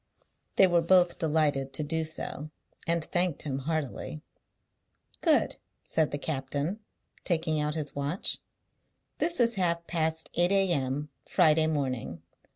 They 0.55 0.65
were 0.65 0.81
both 0.81 1.19
delighted 1.19 1.73
to 1.73 1.83
do 1.83 2.05
so, 2.05 2.49
and 2.87 3.03
thanked 3.05 3.43
him 3.43 3.59
heartily. 3.59 4.23
"Good," 5.21 5.57
said 5.83 6.09
the 6.09 6.17
captain, 6.17 6.79
taking 7.23 7.59
out 7.59 7.75
his 7.75 7.93
watch. 7.93 8.39
"This 9.19 9.39
is 9.39 9.53
half 9.61 9.85
past 9.85 10.31
eight 10.33 10.51
a.m., 10.51 11.09
Friday 11.27 11.67
morning. 11.67 12.23